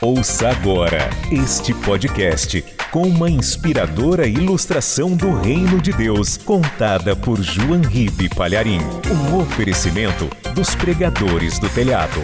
Ouça 0.00 0.50
agora 0.50 1.08
este 1.30 1.72
podcast 1.72 2.62
com 2.90 3.02
uma 3.02 3.30
inspiradora 3.30 4.26
ilustração 4.26 5.16
do 5.16 5.34
Reino 5.38 5.80
de 5.80 5.92
Deus, 5.92 6.36
contada 6.36 7.16
por 7.16 7.40
João 7.40 7.80
Ribe 7.80 8.28
Palharim. 8.28 8.80
Um 9.10 9.38
oferecimento 9.38 10.28
dos 10.52 10.74
pregadores 10.74 11.58
do 11.58 11.68
telhado. 11.70 12.20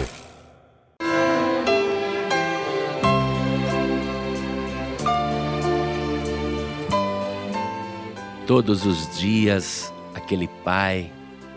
Todos 8.45 8.85
os 8.85 9.17
dias, 9.17 9.91
aquele 10.13 10.47
pai, 10.63 11.09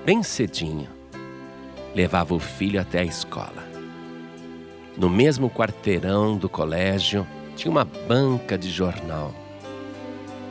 bem 0.06 0.22
cedinho, 0.22 0.88
levava 1.94 2.34
o 2.34 2.38
filho 2.38 2.80
até 2.80 3.00
a 3.00 3.04
escola. 3.04 3.73
No 4.96 5.10
mesmo 5.10 5.50
quarteirão 5.50 6.36
do 6.36 6.48
colégio 6.48 7.26
tinha 7.56 7.70
uma 7.70 7.84
banca 7.84 8.56
de 8.56 8.70
jornal. 8.70 9.32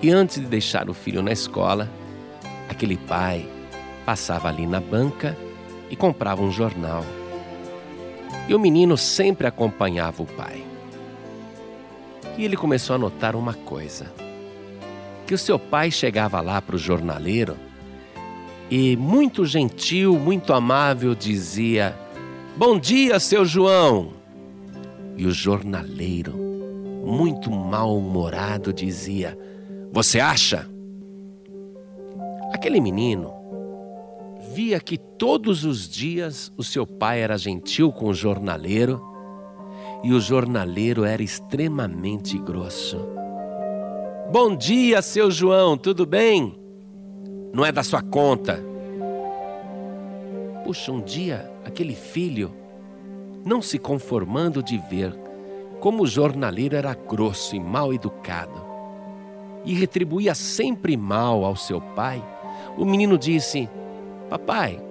E 0.01 0.11
antes 0.11 0.39
de 0.39 0.45
deixar 0.45 0.89
o 0.89 0.93
filho 0.93 1.21
na 1.21 1.31
escola, 1.31 1.89
aquele 2.67 2.97
pai 2.97 3.47
passava 4.05 4.49
ali 4.49 4.67
na 4.67 4.81
banca 4.81 5.37
e 5.89 5.95
comprava 5.95 6.41
um 6.41 6.51
jornal. 6.51 7.05
E 8.47 8.53
o 8.53 8.59
menino 8.59 8.97
sempre 8.97 9.47
acompanhava 9.47 10.21
o 10.21 10.25
pai. 10.25 10.61
E 12.37 12.43
ele 12.43 12.57
começou 12.57 12.95
a 12.95 12.99
notar 12.99 13.35
uma 13.35 13.53
coisa: 13.53 14.11
que 15.25 15.33
o 15.33 15.37
seu 15.37 15.57
pai 15.57 15.89
chegava 15.89 16.41
lá 16.41 16.61
para 16.61 16.75
o 16.75 16.79
jornaleiro 16.79 17.55
e, 18.69 18.97
muito 18.97 19.45
gentil, 19.45 20.19
muito 20.19 20.51
amável, 20.51 21.15
dizia: 21.15 21.95
Bom 22.57 22.77
dia, 22.77 23.19
seu 23.19 23.45
João. 23.45 24.22
E 25.15 25.25
o 25.25 25.31
jornaleiro, 25.31 26.33
muito 27.05 27.51
mal-humorado, 27.51 28.73
dizia: 28.73 29.37
Você 29.91 30.19
acha? 30.19 30.67
Aquele 32.51 32.79
menino 32.79 33.33
via 34.53 34.79
que 34.79 34.97
todos 34.97 35.63
os 35.65 35.89
dias 35.89 36.51
o 36.57 36.63
seu 36.63 36.85
pai 36.85 37.21
era 37.21 37.37
gentil 37.37 37.91
com 37.91 38.07
o 38.07 38.13
jornaleiro 38.13 39.01
e 40.03 40.13
o 40.13 40.19
jornaleiro 40.19 41.03
era 41.03 41.23
extremamente 41.23 42.37
grosso. 42.37 42.97
Bom 44.31 44.55
dia, 44.55 45.01
seu 45.01 45.31
João, 45.31 45.77
tudo 45.77 46.05
bem? 46.05 46.59
Não 47.53 47.65
é 47.65 47.71
da 47.71 47.83
sua 47.83 48.01
conta. 48.01 48.63
Puxa, 50.63 50.91
um 50.91 51.01
dia 51.01 51.51
aquele 51.63 51.95
filho 51.95 52.53
não 53.43 53.61
se 53.61 53.77
conformando 53.77 54.63
de 54.63 54.77
ver 54.77 55.13
como 55.79 56.03
o 56.03 56.07
jornaleiro 56.07 56.75
era 56.75 56.93
grosso 56.93 57.55
e 57.55 57.59
mal 57.59 57.93
educado 57.93 58.73
e 59.65 59.73
retribuía 59.73 60.35
sempre 60.35 60.97
mal 60.97 61.45
ao 61.45 61.55
seu 61.55 61.79
pai, 61.79 62.23
o 62.77 62.85
menino 62.85 63.17
disse: 63.17 63.69
Papai, 64.29 64.81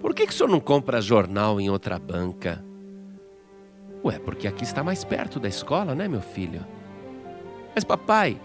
por 0.00 0.14
que, 0.14 0.26
que 0.26 0.32
o 0.32 0.36
senhor 0.36 0.48
não 0.48 0.60
compra 0.60 1.00
jornal 1.00 1.60
em 1.60 1.70
outra 1.70 1.98
banca? 1.98 2.64
Ué, 4.04 4.18
porque 4.18 4.48
aqui 4.48 4.64
está 4.64 4.82
mais 4.82 5.04
perto 5.04 5.38
da 5.38 5.48
escola, 5.48 5.94
né, 5.94 6.08
meu 6.08 6.22
filho? 6.22 6.64
Mas, 7.74 7.84
papai, 7.84 8.40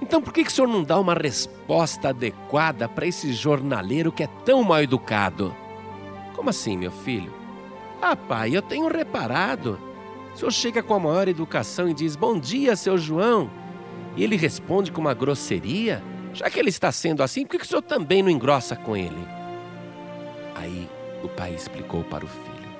então 0.00 0.22
por 0.22 0.32
que, 0.32 0.44
que 0.44 0.50
o 0.50 0.52
senhor 0.52 0.68
não 0.68 0.84
dá 0.84 0.98
uma 0.98 1.14
resposta 1.14 2.10
adequada 2.10 2.88
para 2.88 3.06
esse 3.06 3.32
jornaleiro 3.32 4.12
que 4.12 4.22
é 4.22 4.28
tão 4.44 4.62
mal 4.62 4.80
educado? 4.82 5.54
Como 6.34 6.48
assim, 6.48 6.76
meu 6.76 6.90
filho? 6.90 7.41
Ah, 8.04 8.16
pai, 8.16 8.56
eu 8.56 8.60
tenho 8.60 8.88
reparado. 8.88 9.78
O 10.34 10.36
senhor 10.36 10.50
chega 10.50 10.82
com 10.82 10.92
a 10.92 10.98
maior 10.98 11.28
educação 11.28 11.88
e 11.88 11.94
diz: 11.94 12.16
Bom 12.16 12.36
dia, 12.36 12.74
seu 12.74 12.98
João. 12.98 13.48
E 14.16 14.24
ele 14.24 14.34
responde 14.34 14.90
com 14.90 15.00
uma 15.00 15.14
grosseria. 15.14 16.02
Já 16.34 16.50
que 16.50 16.58
ele 16.58 16.70
está 16.70 16.90
sendo 16.90 17.22
assim, 17.22 17.46
por 17.46 17.56
que 17.56 17.64
o 17.64 17.68
senhor 17.68 17.82
também 17.82 18.20
não 18.20 18.28
engrossa 18.28 18.74
com 18.74 18.96
ele? 18.96 19.24
Aí 20.56 20.90
o 21.22 21.28
pai 21.28 21.54
explicou 21.54 22.02
para 22.02 22.24
o 22.24 22.28
filho: 22.28 22.72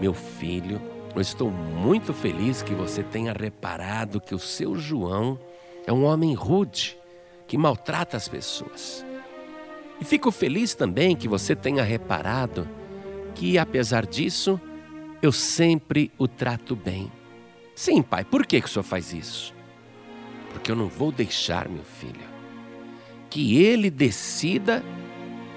Meu 0.00 0.14
filho, 0.14 0.80
eu 1.14 1.20
estou 1.20 1.50
muito 1.50 2.14
feliz 2.14 2.62
que 2.62 2.74
você 2.74 3.02
tenha 3.02 3.34
reparado 3.34 4.22
que 4.22 4.34
o 4.34 4.38
seu 4.38 4.74
João 4.76 5.38
é 5.86 5.92
um 5.92 6.06
homem 6.06 6.32
rude, 6.32 6.98
que 7.46 7.58
maltrata 7.58 8.16
as 8.16 8.26
pessoas. 8.26 9.04
E 10.00 10.04
fico 10.04 10.30
feliz 10.30 10.74
também 10.74 11.14
que 11.14 11.28
você 11.28 11.54
tenha 11.54 11.82
reparado 11.82 12.66
que, 13.38 13.56
apesar 13.56 14.04
disso, 14.04 14.60
eu 15.22 15.30
sempre 15.30 16.10
o 16.18 16.26
trato 16.26 16.74
bem. 16.74 17.10
Sim, 17.72 18.02
pai, 18.02 18.24
por 18.24 18.44
que, 18.44 18.60
que 18.60 18.66
o 18.66 18.68
senhor 18.68 18.82
faz 18.82 19.12
isso? 19.12 19.54
Porque 20.52 20.72
eu 20.72 20.76
não 20.76 20.88
vou 20.88 21.12
deixar, 21.12 21.68
meu 21.68 21.84
filho, 21.84 22.26
que 23.30 23.62
ele 23.62 23.90
decida 23.90 24.82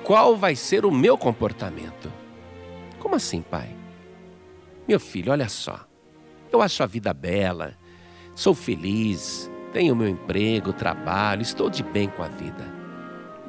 qual 0.03 0.37
vai 0.37 0.55
ser 0.55 0.85
o 0.85 0.91
meu 0.91 1.17
comportamento. 1.17 2.11
Como 2.99 3.15
assim, 3.15 3.41
pai? 3.41 3.75
Meu 4.87 4.99
filho, 4.99 5.31
olha 5.31 5.49
só. 5.49 5.79
Eu 6.51 6.61
acho 6.61 6.83
a 6.83 6.85
vida 6.85 7.11
bela, 7.11 7.75
sou 8.35 8.53
feliz, 8.53 9.49
tenho 9.73 9.95
meu 9.95 10.07
emprego, 10.07 10.71
trabalho, 10.71 11.41
estou 11.41 11.67
de 11.67 11.81
bem 11.81 12.09
com 12.09 12.21
a 12.21 12.27
vida. 12.27 12.71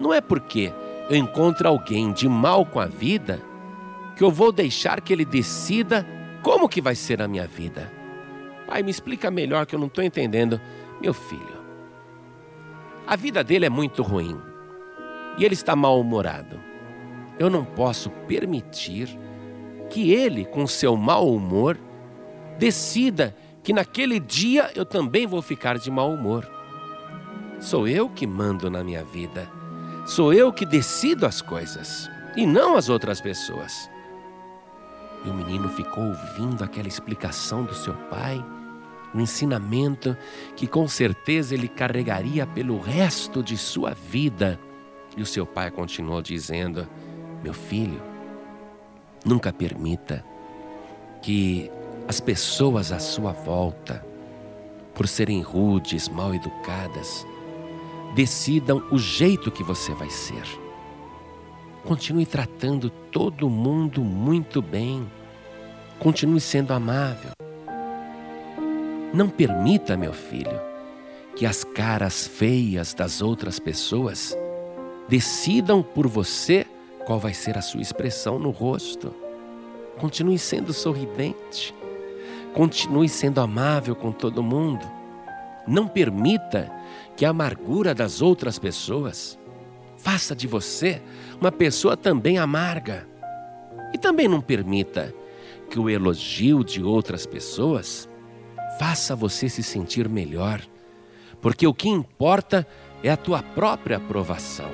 Não 0.00 0.10
é 0.10 0.22
porque 0.22 0.72
eu 1.10 1.16
encontro 1.16 1.68
alguém 1.68 2.14
de 2.14 2.26
mal 2.30 2.64
com 2.64 2.80
a 2.80 2.86
vida 2.86 3.51
que 4.16 4.24
eu 4.24 4.30
vou 4.30 4.52
deixar 4.52 5.00
que 5.00 5.12
ele 5.12 5.24
decida 5.24 6.06
como 6.42 6.68
que 6.68 6.80
vai 6.80 6.94
ser 6.94 7.22
a 7.22 7.28
minha 7.28 7.46
vida. 7.46 7.92
Pai, 8.66 8.82
me 8.82 8.90
explica 8.90 9.30
melhor 9.30 9.66
que 9.66 9.74
eu 9.74 9.78
não 9.78 9.86
estou 9.86 10.02
entendendo. 10.02 10.60
Meu 11.00 11.12
filho, 11.12 11.62
a 13.06 13.16
vida 13.16 13.42
dele 13.42 13.66
é 13.66 13.70
muito 13.70 14.02
ruim 14.02 14.38
e 15.36 15.44
ele 15.44 15.54
está 15.54 15.74
mal-humorado. 15.74 16.60
Eu 17.38 17.50
não 17.50 17.64
posso 17.64 18.10
permitir 18.10 19.18
que 19.90 20.12
ele, 20.12 20.44
com 20.44 20.66
seu 20.66 20.96
mau 20.96 21.28
humor, 21.28 21.78
decida 22.58 23.36
que 23.62 23.72
naquele 23.72 24.18
dia 24.18 24.70
eu 24.74 24.84
também 24.84 25.26
vou 25.26 25.42
ficar 25.42 25.78
de 25.78 25.90
mau 25.90 26.12
humor. 26.12 26.48
Sou 27.60 27.86
eu 27.86 28.08
que 28.08 28.26
mando 28.26 28.70
na 28.70 28.82
minha 28.82 29.04
vida. 29.04 29.48
Sou 30.06 30.32
eu 30.32 30.52
que 30.52 30.66
decido 30.66 31.26
as 31.26 31.40
coisas 31.40 32.10
e 32.36 32.46
não 32.46 32.76
as 32.76 32.88
outras 32.88 33.20
pessoas. 33.20 33.88
E 35.24 35.30
o 35.30 35.34
menino 35.34 35.68
ficou 35.68 36.04
ouvindo 36.04 36.64
aquela 36.64 36.88
explicação 36.88 37.64
do 37.64 37.74
seu 37.74 37.94
pai, 38.10 38.44
um 39.14 39.20
ensinamento 39.20 40.16
que 40.56 40.66
com 40.66 40.88
certeza 40.88 41.54
ele 41.54 41.68
carregaria 41.68 42.46
pelo 42.46 42.80
resto 42.80 43.42
de 43.42 43.56
sua 43.56 43.94
vida. 43.94 44.58
E 45.16 45.22
o 45.22 45.26
seu 45.26 45.46
pai 45.46 45.70
continuou 45.70 46.22
dizendo: 46.22 46.88
Meu 47.42 47.54
filho, 47.54 48.02
nunca 49.24 49.52
permita 49.52 50.24
que 51.20 51.70
as 52.08 52.20
pessoas 52.20 52.90
à 52.90 52.98
sua 52.98 53.32
volta, 53.32 54.04
por 54.94 55.06
serem 55.06 55.40
rudes, 55.40 56.08
mal 56.08 56.34
educadas, 56.34 57.26
decidam 58.14 58.82
o 58.90 58.98
jeito 58.98 59.50
que 59.50 59.62
você 59.62 59.94
vai 59.94 60.10
ser. 60.10 60.61
Continue 61.84 62.24
tratando 62.24 62.90
todo 62.90 63.50
mundo 63.50 64.02
muito 64.02 64.62
bem. 64.62 65.10
Continue 65.98 66.40
sendo 66.40 66.72
amável. 66.72 67.32
Não 69.12 69.28
permita, 69.28 69.96
meu 69.96 70.12
filho, 70.12 70.60
que 71.34 71.44
as 71.44 71.64
caras 71.64 72.26
feias 72.26 72.94
das 72.94 73.20
outras 73.20 73.58
pessoas 73.58 74.36
decidam 75.08 75.82
por 75.82 76.06
você 76.06 76.64
qual 77.04 77.18
vai 77.18 77.34
ser 77.34 77.58
a 77.58 77.62
sua 77.62 77.82
expressão 77.82 78.38
no 78.38 78.50
rosto. 78.50 79.12
Continue 79.98 80.38
sendo 80.38 80.72
sorridente. 80.72 81.74
Continue 82.54 83.08
sendo 83.08 83.40
amável 83.40 83.96
com 83.96 84.12
todo 84.12 84.42
mundo. 84.42 84.86
Não 85.66 85.88
permita 85.88 86.70
que 87.16 87.24
a 87.24 87.30
amargura 87.30 87.92
das 87.92 88.22
outras 88.22 88.58
pessoas 88.58 89.38
Faça 90.02 90.34
de 90.34 90.48
você 90.48 91.00
uma 91.40 91.52
pessoa 91.52 91.96
também 91.96 92.36
amarga. 92.36 93.06
E 93.94 93.98
também 93.98 94.26
não 94.26 94.40
permita 94.40 95.14
que 95.70 95.78
o 95.78 95.88
elogio 95.88 96.64
de 96.64 96.82
outras 96.82 97.24
pessoas 97.24 98.08
faça 98.80 99.14
você 99.14 99.48
se 99.48 99.62
sentir 99.62 100.08
melhor, 100.08 100.60
porque 101.40 101.66
o 101.66 101.72
que 101.72 101.88
importa 101.88 102.66
é 103.02 103.10
a 103.10 103.16
tua 103.16 103.44
própria 103.44 103.98
aprovação. 103.98 104.70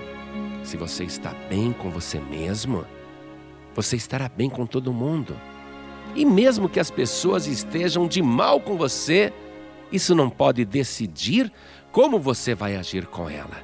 Se 0.64 0.78
você 0.78 1.04
está 1.04 1.34
bem 1.48 1.72
com 1.72 1.90
você 1.90 2.18
mesmo, 2.18 2.86
você 3.74 3.96
estará 3.96 4.30
bem 4.30 4.48
com 4.48 4.64
todo 4.64 4.94
mundo. 4.94 5.36
E 6.14 6.24
mesmo 6.24 6.70
que 6.70 6.80
as 6.80 6.90
pessoas 6.90 7.46
estejam 7.46 8.08
de 8.08 8.22
mal 8.22 8.60
com 8.60 8.78
você, 8.78 9.30
isso 9.92 10.14
não 10.14 10.30
pode 10.30 10.64
decidir 10.64 11.52
como 11.92 12.18
você 12.18 12.54
vai 12.54 12.76
agir 12.76 13.06
com 13.06 13.28
ela. 13.28 13.62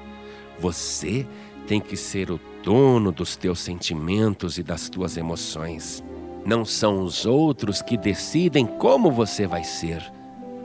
Você 0.58 1.26
tem 1.66 1.80
que 1.80 1.96
ser 1.96 2.30
o 2.30 2.40
dono 2.62 3.10
dos 3.10 3.36
teus 3.36 3.60
sentimentos 3.60 4.58
e 4.58 4.62
das 4.62 4.88
tuas 4.88 5.16
emoções. 5.16 6.02
Não 6.44 6.64
são 6.64 7.02
os 7.02 7.24
outros 7.24 7.80
que 7.80 7.96
decidem 7.96 8.66
como 8.66 9.10
você 9.10 9.46
vai 9.46 9.64
ser. 9.64 10.02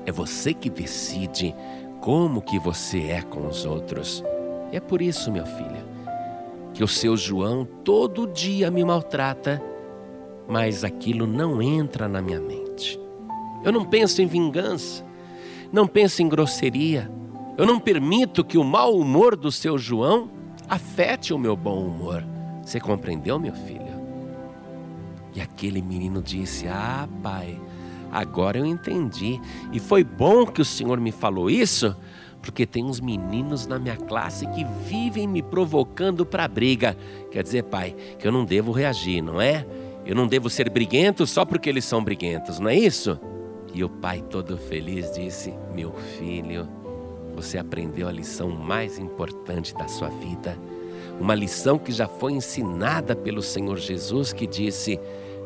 É 0.06 0.12
você 0.12 0.54
que 0.54 0.69
decide 0.69 1.56
como 2.01 2.42
que 2.42 2.60
você 2.60 3.07
é 3.07 3.22
com 3.22 3.48
os 3.48 3.66
outros. 3.66 4.24
E 4.72 4.78
é 4.78 4.80
por 4.80 5.01
isso, 5.01 5.31
meu 5.31 5.46
filho, 5.46 5.88
que 6.74 6.84
o 6.84 6.88
seu 6.88 7.16
João 7.16 7.66
todo 7.84 8.28
dia 8.28 8.69
me 8.69 8.84
maltrata, 8.84 9.62
mas 10.48 10.84
aquilo 10.84 11.25
não 11.25 11.62
entra 11.62 12.07
na 12.07 12.22
minha 12.22 12.40
mente. 12.40 13.00
Eu 13.63 13.72
não 13.72 13.86
penso 13.86 14.22
em 14.22 14.25
vingança, 14.25 15.06
não 15.72 15.88
penso 15.88 16.22
em 16.22 16.30
grosseria. 16.30 17.12
Eu 17.57 17.66
não 17.66 17.80
permito 17.80 18.44
que 18.44 18.57
o 18.57 18.63
mau 18.63 18.95
humor 18.95 19.36
do 19.36 19.52
seu 19.52 19.78
João 19.78 20.30
afete 20.69 21.33
o 21.33 21.39
meu 21.39 21.56
bom 21.56 21.83
humor. 21.86 22.24
Você 22.63 22.80
compreendeu, 22.80 23.39
meu 23.39 23.54
filho? 23.54 24.00
E 25.33 25.42
aquele 25.42 25.81
menino 25.81 26.21
disse: 26.21 26.68
Ah, 26.68 27.07
pai, 27.24 27.60
agora 28.12 28.57
eu 28.57 28.66
entendi. 28.66 29.42
E 29.71 29.80
foi 29.80 30.04
bom 30.04 30.45
que 30.45 30.62
o 30.62 30.66
senhor 30.66 31.00
me 31.00 31.12
falou 31.12 31.50
isso, 31.50 31.95
porque 32.42 32.66
tem 32.66 32.86
uns 32.86 33.00
meninos 33.00 33.66
na 33.66 33.80
minha 33.80 33.98
classe 33.98 34.45
que 34.48 34.63
vivem 34.88 35.27
me 35.27 35.42
provocando 35.42 36.25
para 36.25 36.48
briga. 36.48 36.95
Quer 37.31 37.44
dizer, 37.44 37.63
pai, 37.63 37.95
que 38.18 38.27
eu 38.27 38.31
não 38.31 38.45
devo 38.45 38.71
reagir, 38.71 39.21
não 39.21 39.42
é? 39.42 39.66
Eu 40.06 40.16
não 40.16 40.27
devo 40.27 40.50
ser 40.50 40.69
briguento 40.69 41.25
só 41.27 41.45
porque 41.45 41.69
eles 41.69 41.86
são 41.86 42.04
briguentos, 42.04 42.60
não 42.60 42.69
é 42.69 42.75
isso? 42.75 43.19
E 43.74 43.83
o 43.83 43.89
pai, 43.89 44.24
todo 44.30 44.57
feliz, 44.57 45.12
disse: 45.12 45.54
Meu 45.75 45.94
filho, 46.18 46.68
você 47.41 47.57
aprendeu 47.57 48.06
a 48.09 48.12
lição 48.12 48.50
mais 48.50 49.00
importante 49.00 49.74
da 49.74 49.88
sua 49.88 50.09
vida. 50.09 50.57
Uma 51.19 51.33
lição 51.33 51.80
que 51.80 51.91
já 51.91 52.06
foi 52.06 52.33
ensinada 52.33 53.15
pelo 53.15 53.41
Senhor 53.41 53.77
Jesus, 53.77 54.33
que 54.33 54.45
disse: 54.45 55.00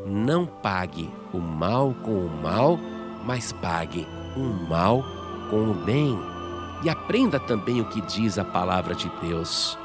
Não 0.03 0.45
pague 0.45 1.07
o 1.31 1.37
mal 1.37 1.93
com 2.03 2.25
o 2.25 2.29
mal, 2.41 2.79
mas 3.23 3.51
pague 3.53 4.07
o 4.35 4.67
mal 4.67 5.03
com 5.51 5.69
o 5.69 5.73
bem. 5.73 6.17
E 6.83 6.89
aprenda 6.89 7.39
também 7.39 7.79
o 7.79 7.85
que 7.85 8.01
diz 8.01 8.39
a 8.39 8.43
palavra 8.43 8.95
de 8.95 9.09
Deus. 9.21 9.77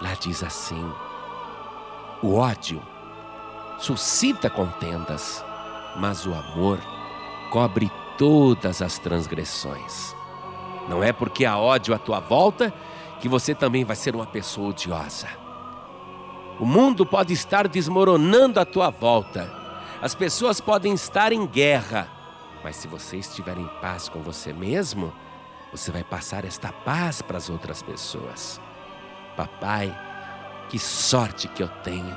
Lá 0.00 0.14
diz 0.18 0.42
assim: 0.42 0.84
O 2.20 2.34
ódio 2.34 2.82
suscita 3.78 4.50
contendas, 4.50 5.44
mas 5.96 6.26
o 6.26 6.34
amor 6.34 6.80
cobre 7.52 7.88
todas 8.18 8.82
as 8.82 8.98
transgressões. 8.98 10.20
Não 10.88 11.02
é 11.02 11.12
porque 11.12 11.44
há 11.44 11.58
ódio 11.58 11.94
à 11.94 11.98
tua 11.98 12.20
volta 12.20 12.72
que 13.20 13.28
você 13.28 13.54
também 13.54 13.84
vai 13.84 13.96
ser 13.96 14.14
uma 14.14 14.26
pessoa 14.26 14.70
odiosa. 14.70 15.28
O 16.58 16.66
mundo 16.66 17.06
pode 17.06 17.32
estar 17.32 17.66
desmoronando 17.68 18.60
à 18.60 18.64
tua 18.64 18.90
volta, 18.90 19.52
as 20.00 20.14
pessoas 20.14 20.60
podem 20.60 20.92
estar 20.94 21.32
em 21.32 21.46
guerra, 21.46 22.08
mas 22.62 22.76
se 22.76 22.88
você 22.88 23.16
estiver 23.16 23.56
em 23.56 23.66
paz 23.80 24.08
com 24.08 24.20
você 24.20 24.52
mesmo, 24.52 25.12
você 25.70 25.90
vai 25.90 26.04
passar 26.04 26.44
esta 26.44 26.72
paz 26.72 27.22
para 27.22 27.38
as 27.38 27.48
outras 27.48 27.82
pessoas. 27.82 28.60
Papai, 29.36 29.96
que 30.68 30.78
sorte 30.78 31.48
que 31.48 31.62
eu 31.62 31.68
tenho 31.68 32.16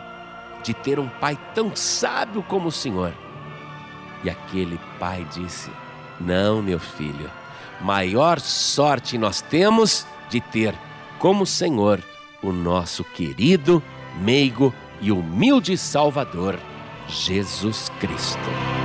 de 0.63 0.73
ter 0.73 0.99
um 0.99 1.07
pai 1.07 1.39
tão 1.53 1.75
sábio 1.75 2.43
como 2.43 2.67
o 2.67 2.71
Senhor 2.71 3.13
e 4.25 4.29
aquele 4.29 4.79
pai 4.99 5.25
disse: 5.31 5.69
Não, 6.19 6.61
meu 6.61 6.79
filho, 6.79 7.29
maior 7.81 8.39
sorte 8.39 9.17
nós 9.17 9.41
temos 9.41 10.05
de 10.29 10.39
ter 10.39 10.75
como 11.19 11.45
Senhor 11.45 12.01
o 12.41 12.51
nosso 12.51 13.03
querido, 13.03 13.81
meigo 14.19 14.73
e 15.01 15.11
humilde 15.11 15.77
Salvador, 15.77 16.59
Jesus 17.07 17.89
Cristo. 17.99 18.84